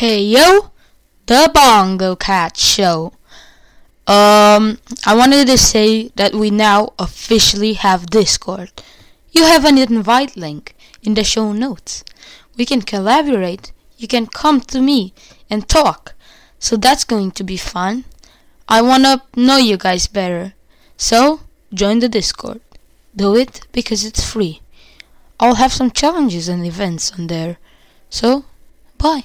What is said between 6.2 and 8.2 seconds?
we now officially have